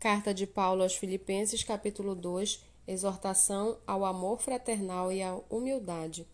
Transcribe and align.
Carta 0.00 0.32
de 0.32 0.46
Paulo 0.46 0.84
aos 0.84 0.94
Filipenses, 0.94 1.64
capítulo 1.64 2.14
2, 2.14 2.60
exortação 2.86 3.78
ao 3.84 4.04
amor 4.04 4.40
fraternal 4.40 5.10
e 5.10 5.20
à 5.20 5.36
humildade. 5.50 6.24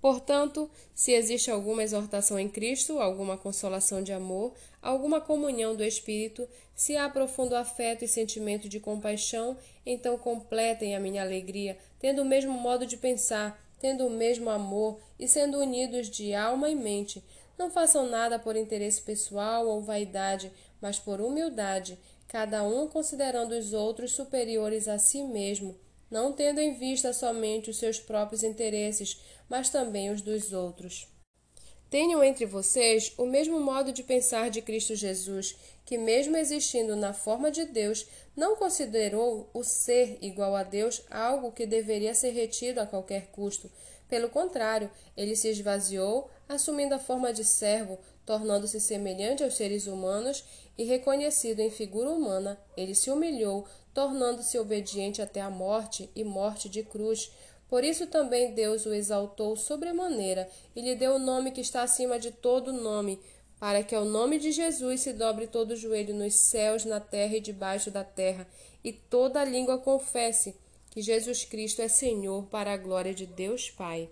Portanto, 0.00 0.70
se 0.94 1.12
existe 1.12 1.50
alguma 1.50 1.82
exortação 1.82 2.38
em 2.38 2.48
Cristo, 2.48 3.00
alguma 3.00 3.36
consolação 3.36 4.02
de 4.02 4.14
amor, 4.14 4.54
alguma 4.80 5.20
comunhão 5.20 5.76
do 5.76 5.84
Espírito, 5.84 6.48
se 6.74 6.96
há 6.96 7.06
profundo 7.06 7.54
afeto 7.54 8.02
e 8.02 8.08
sentimento 8.08 8.66
de 8.66 8.80
compaixão, 8.80 9.58
então 9.84 10.16
completem 10.16 10.96
a 10.96 11.00
minha 11.00 11.20
alegria, 11.20 11.76
tendo 12.00 12.22
o 12.22 12.24
mesmo 12.24 12.54
modo 12.54 12.86
de 12.86 12.96
pensar, 12.96 13.62
tendo 13.78 14.06
o 14.06 14.10
mesmo 14.10 14.48
amor 14.48 14.98
e 15.18 15.28
sendo 15.28 15.58
unidos 15.58 16.08
de 16.08 16.32
alma 16.32 16.70
e 16.70 16.74
mente. 16.74 17.22
Não 17.58 17.70
façam 17.70 18.08
nada 18.08 18.38
por 18.38 18.56
interesse 18.56 19.02
pessoal 19.02 19.68
ou 19.68 19.82
vaidade, 19.82 20.50
mas 20.80 20.98
por 20.98 21.20
humildade 21.20 21.98
cada 22.32 22.62
um 22.64 22.88
considerando 22.88 23.52
os 23.52 23.74
outros 23.74 24.12
superiores 24.12 24.88
a 24.88 24.98
si 24.98 25.22
mesmo, 25.22 25.78
não 26.10 26.32
tendo 26.32 26.60
em 26.60 26.78
vista 26.78 27.12
somente 27.12 27.68
os 27.68 27.76
seus 27.76 28.00
próprios 28.00 28.42
interesses, 28.42 29.20
mas 29.50 29.68
também 29.68 30.08
os 30.08 30.22
dos 30.22 30.50
outros. 30.50 31.06
Tenham 31.92 32.24
entre 32.24 32.46
vocês 32.46 33.12
o 33.18 33.26
mesmo 33.26 33.60
modo 33.60 33.92
de 33.92 34.02
pensar 34.02 34.48
de 34.48 34.62
Cristo 34.62 34.96
Jesus, 34.96 35.54
que, 35.84 35.98
mesmo 35.98 36.38
existindo 36.38 36.96
na 36.96 37.12
forma 37.12 37.50
de 37.50 37.66
Deus, 37.66 38.06
não 38.34 38.56
considerou 38.56 39.50
o 39.52 39.62
ser 39.62 40.16
igual 40.22 40.56
a 40.56 40.62
Deus 40.62 41.02
algo 41.10 41.52
que 41.52 41.66
deveria 41.66 42.14
ser 42.14 42.30
retido 42.30 42.80
a 42.80 42.86
qualquer 42.86 43.26
custo. 43.26 43.70
Pelo 44.08 44.30
contrário, 44.30 44.90
ele 45.14 45.36
se 45.36 45.48
esvaziou, 45.48 46.30
assumindo 46.48 46.94
a 46.94 46.98
forma 46.98 47.30
de 47.30 47.44
servo, 47.44 47.98
tornando-se 48.24 48.80
semelhante 48.80 49.44
aos 49.44 49.52
seres 49.52 49.86
humanos 49.86 50.44
e 50.78 50.84
reconhecido 50.84 51.60
em 51.60 51.70
figura 51.70 52.08
humana, 52.08 52.58
ele 52.74 52.94
se 52.94 53.10
humilhou, 53.10 53.66
tornando-se 53.92 54.58
obediente 54.58 55.20
até 55.20 55.42
a 55.42 55.50
morte 55.50 56.08
e 56.16 56.24
morte 56.24 56.70
de 56.70 56.82
cruz. 56.82 57.30
Por 57.72 57.84
isso 57.84 58.06
também 58.06 58.52
Deus 58.52 58.84
o 58.84 58.92
exaltou 58.92 59.56
sobremaneira 59.56 60.46
e 60.76 60.82
lhe 60.82 60.94
deu 60.94 61.14
o 61.14 61.18
nome 61.18 61.52
que 61.52 61.62
está 61.62 61.82
acima 61.82 62.18
de 62.18 62.30
todo 62.30 62.70
nome, 62.70 63.18
para 63.58 63.82
que 63.82 63.94
ao 63.94 64.04
nome 64.04 64.38
de 64.38 64.52
Jesus 64.52 65.00
se 65.00 65.14
dobre 65.14 65.46
todo 65.46 65.70
o 65.70 65.76
joelho 65.76 66.14
nos 66.14 66.34
céus, 66.34 66.84
na 66.84 67.00
terra 67.00 67.38
e 67.38 67.40
debaixo 67.40 67.90
da 67.90 68.04
terra, 68.04 68.46
e 68.84 68.92
toda 68.92 69.42
língua 69.42 69.78
confesse 69.78 70.54
que 70.90 71.00
Jesus 71.00 71.46
Cristo 71.46 71.80
é 71.80 71.88
Senhor 71.88 72.44
para 72.50 72.74
a 72.74 72.76
glória 72.76 73.14
de 73.14 73.24
Deus 73.24 73.70
Pai. 73.70 74.10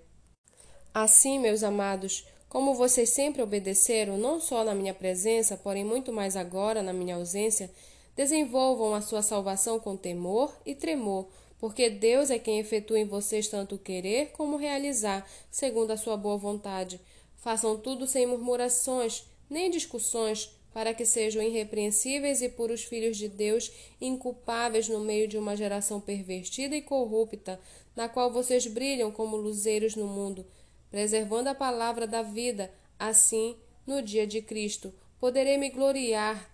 Assim, 0.95 1.39
meus 1.39 1.62
amados, 1.62 2.27
como 2.48 2.72
vocês 2.72 3.11
sempre 3.11 3.42
obedeceram, 3.42 4.17
não 4.17 4.41
só 4.41 4.64
na 4.64 4.74
minha 4.74 4.95
presença, 4.95 5.55
porém 5.55 5.84
muito 5.84 6.11
mais 6.11 6.34
agora 6.34 6.83
na 6.83 6.95
minha 6.95 7.17
ausência, 7.17 7.70
desenvolvam 8.17 8.95
a 8.95 9.02
sua 9.02 9.20
salvação 9.20 9.78
com 9.78 9.98
temor 9.98 10.50
e 10.64 10.74
tremor, 10.74 11.28
porque 11.61 11.89
Deus 11.89 12.30
é 12.30 12.39
quem 12.39 12.58
efetua 12.58 12.98
em 12.98 13.05
vocês 13.05 13.47
tanto 13.47 13.78
querer 13.78 14.33
como 14.33 14.56
realizar, 14.56 15.28
segundo 15.50 15.92
a 15.92 15.97
sua 15.97 16.17
boa 16.17 16.36
vontade. 16.36 17.00
Façam 17.36 17.77
tudo 17.77 18.06
sem 18.06 18.27
murmurações, 18.27 19.25
nem 19.48 19.70
discussões, 19.70 20.50
para 20.72 20.94
que 20.94 21.05
sejam 21.05 21.42
irrepreensíveis 21.42 22.42
e 22.42 22.48
puros 22.48 22.83
filhos 22.83 23.17
de 23.17 23.28
Deus, 23.28 23.70
inculpáveis 24.00 24.89
no 24.89 25.00
meio 25.00 25.28
de 25.28 25.36
uma 25.39 25.56
geração 25.56 26.00
pervertida 26.00 26.75
e 26.75 26.83
corrupta, 26.83 27.61
na 27.95 28.08
qual 28.08 28.33
vocês 28.33 28.67
brilham 28.67 29.12
como 29.12 29.36
luzeiros 29.36 29.95
no 29.95 30.06
mundo 30.06 30.47
preservando 30.91 31.48
a 31.48 31.55
palavra 31.55 32.06
da 32.06 32.22
vida, 32.22 32.72
assim, 32.98 33.56
no 33.86 34.02
dia 34.02 34.27
de 34.27 34.42
Cristo, 34.42 34.92
poderei 35.20 35.56
me 35.56 35.70
gloriar 35.70 36.50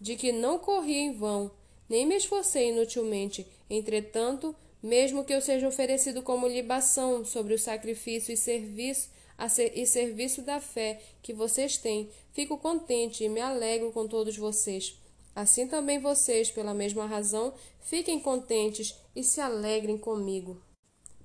de 0.00 0.14
que 0.14 0.30
não 0.30 0.58
corri 0.58 0.96
em 0.96 1.12
vão, 1.12 1.50
nem 1.88 2.06
me 2.06 2.16
esforcei 2.16 2.68
inutilmente. 2.68 3.46
Entretanto, 3.70 4.54
mesmo 4.82 5.24
que 5.24 5.32
eu 5.32 5.40
seja 5.40 5.68
oferecido 5.68 6.22
como 6.22 6.46
libação 6.46 7.24
sobre 7.24 7.54
o 7.54 7.58
sacrifício 7.58 8.32
e 8.32 8.36
serviço 8.36 9.10
e 9.74 9.86
serviço 9.86 10.42
da 10.42 10.60
fé 10.60 11.00
que 11.22 11.32
vocês 11.32 11.76
têm, 11.76 12.08
fico 12.32 12.58
contente 12.58 13.22
e 13.22 13.28
me 13.28 13.40
alegro 13.40 13.92
com 13.92 14.08
todos 14.08 14.36
vocês. 14.36 14.98
Assim 15.34 15.68
também 15.68 16.00
vocês, 16.00 16.50
pela 16.50 16.74
mesma 16.74 17.06
razão, 17.06 17.54
fiquem 17.80 18.18
contentes 18.18 18.96
e 19.14 19.22
se 19.22 19.40
alegrem 19.40 19.96
comigo. 19.96 20.60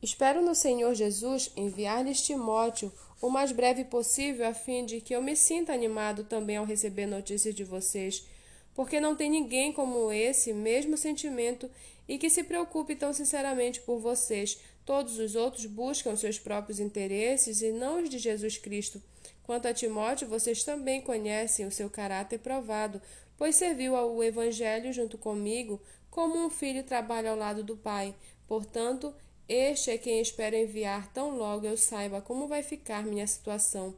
Espero 0.04 0.42
no 0.44 0.54
Senhor 0.54 0.94
Jesus 0.94 1.52
enviar-lhes 1.56 2.22
Timóteo 2.22 2.92
o 3.22 3.30
mais 3.30 3.52
breve 3.52 3.86
possível, 3.86 4.46
a 4.46 4.54
fim 4.54 4.86
de 4.86 5.00
que 5.00 5.16
eu 5.16 5.22
me 5.22 5.36
sinta 5.36 5.74
animado 5.74 6.26
também 6.26 6.58
ao 6.58 6.66
receber 6.66 7.06
notícias 7.08 7.56
de 7.56 7.64
vocês, 7.64 8.28
porque 8.76 9.00
não 9.00 9.16
tem 9.16 9.30
ninguém 9.32 9.72
como 9.72 10.12
esse 10.12 10.52
mesmo 10.52 10.98
sentimento 10.98 11.72
e 12.08 12.18
que 12.18 12.30
se 12.30 12.44
preocupe 12.44 12.96
tão 12.96 13.14
sinceramente 13.14 13.82
por 13.82 14.00
vocês. 14.00 14.60
Todos 14.86 15.18
os 15.18 15.36
outros 15.36 15.66
buscam 15.66 16.16
seus 16.16 16.38
próprios 16.38 16.80
interesses 16.80 17.62
e 17.62 17.72
não 17.72 18.02
os 18.02 18.10
de 18.10 18.20
Jesus 18.20 18.58
Cristo. 18.58 19.02
Quanto 19.44 19.68
a 19.68 19.74
Timóteo, 19.74 20.28
vocês 20.28 20.64
também 20.64 21.02
conhecem 21.02 21.66
o 21.66 21.72
seu 21.72 21.90
caráter 21.90 22.40
provado, 22.40 23.02
pois 23.38 23.56
serviu 23.56 23.96
ao 23.96 24.24
Evangelho 24.24 24.92
junto 24.94 25.18
comigo 25.18 25.82
como 26.10 26.38
um 26.38 26.50
filho 26.50 26.84
trabalha 26.84 27.32
ao 27.32 27.38
lado 27.38 27.64
do 27.64 27.76
pai. 27.76 28.14
Portanto, 28.48 29.14
este 29.48 29.92
é 29.92 29.98
quem 29.98 30.22
espero 30.22 30.56
enviar 30.56 31.12
tão 31.12 31.38
logo 31.38 31.66
eu 31.66 31.76
saiba 31.76 32.22
como 32.22 32.48
vai 32.48 32.64
ficar 32.64 33.04
minha 33.04 33.28
situação. 33.28 33.96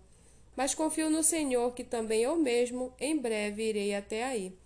Mas 0.55 0.73
confio 0.73 1.09
no 1.09 1.21
Senhor 1.21 1.73
que 1.73 1.83
também 1.83 2.21
eu 2.21 2.35
mesmo 2.37 2.93
em 2.99 3.17
breve 3.17 3.69
irei 3.69 3.93
até 3.93 4.23
aí. 4.23 4.57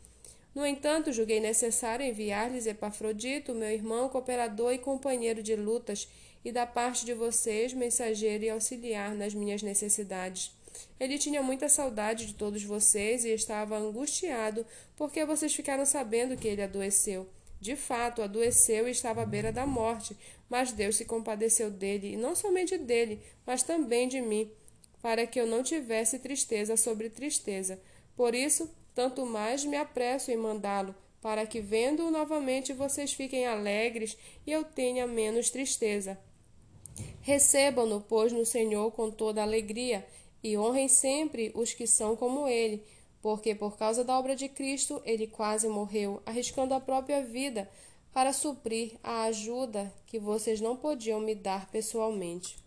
No 0.53 0.65
entanto, 0.65 1.11
julguei 1.11 1.39
necessário 1.39 2.05
enviar-lhes 2.05 2.65
Epafrodito, 2.65 3.53
meu 3.53 3.69
irmão, 3.69 4.09
cooperador 4.09 4.73
e 4.73 4.79
companheiro 4.79 5.43
de 5.43 5.55
lutas, 5.55 6.07
e 6.43 6.51
da 6.51 6.65
parte 6.65 7.05
de 7.05 7.13
vocês, 7.13 7.73
mensageiro 7.73 8.43
e 8.43 8.49
auxiliar 8.49 9.13
nas 9.13 9.33
minhas 9.33 9.61
necessidades. 9.61 10.51
Ele 10.99 11.17
tinha 11.17 11.43
muita 11.43 11.67
saudade 11.67 12.25
de 12.25 12.33
todos 12.33 12.63
vocês 12.63 13.25
e 13.25 13.29
estava 13.29 13.77
angustiado 13.77 14.65
porque 14.95 15.25
vocês 15.25 15.53
ficaram 15.53 15.85
sabendo 15.85 16.37
que 16.37 16.47
ele 16.47 16.61
adoeceu. 16.61 17.27
De 17.59 17.75
fato, 17.75 18.21
adoeceu 18.21 18.87
e 18.87 18.91
estava 18.91 19.23
à 19.23 19.25
beira 19.25 19.51
da 19.51 19.65
morte, 19.65 20.15
mas 20.49 20.71
Deus 20.71 20.95
se 20.95 21.05
compadeceu 21.05 21.69
dele, 21.69 22.13
e 22.13 22.17
não 22.17 22.35
somente 22.35 22.77
dele, 22.77 23.21
mas 23.45 23.63
também 23.63 24.07
de 24.07 24.21
mim, 24.21 24.49
para 25.01 25.27
que 25.27 25.39
eu 25.39 25.45
não 25.45 25.61
tivesse 25.61 26.19
tristeza 26.19 26.77
sobre 26.77 27.09
tristeza. 27.09 27.79
Por 28.15 28.33
isso, 28.33 28.69
tanto 28.99 29.25
mais 29.25 29.63
me 29.63 29.77
apresso 29.77 30.29
em 30.29 30.35
mandá-lo, 30.35 30.93
para 31.21 31.45
que, 31.45 31.61
vendo-o 31.61 32.11
novamente, 32.11 32.73
vocês 32.73 33.13
fiquem 33.13 33.47
alegres 33.47 34.17
e 34.45 34.51
eu 34.51 34.65
tenha 34.65 35.07
menos 35.07 35.49
tristeza. 35.49 36.19
Recebam-no, 37.21 38.01
pois, 38.01 38.33
no 38.33 38.45
Senhor 38.45 38.91
com 38.91 39.09
toda 39.09 39.41
alegria, 39.41 40.05
e 40.43 40.57
honrem 40.57 40.89
sempre 40.89 41.49
os 41.55 41.73
que 41.73 41.87
são 41.87 42.13
como 42.13 42.45
ele 42.45 42.83
porque 43.21 43.53
por 43.53 43.77
causa 43.77 44.03
da 44.03 44.17
obra 44.17 44.35
de 44.35 44.47
Cristo 44.47 45.01
ele 45.05 45.27
quase 45.27 45.67
morreu, 45.67 46.21
arriscando 46.25 46.73
a 46.73 46.79
própria 46.79 47.23
vida 47.23 47.69
para 48.13 48.33
suprir 48.33 48.97
a 49.01 49.23
ajuda 49.23 49.93
que 50.07 50.19
vocês 50.19 50.59
não 50.59 50.75
podiam 50.75 51.19
me 51.19 51.35
dar 51.35 51.69
pessoalmente. 51.69 52.57